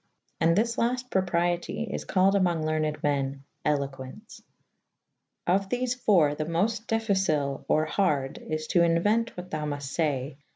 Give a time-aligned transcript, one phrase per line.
[0.39, 4.41] And this lafte propriete is callyd amonge lernyd men eloquence.
[5.45, 10.29] Of thefe .iiii.' the moft difficile or harde is to inuente what thou mufte faye,
[10.31, 10.43] wher' B.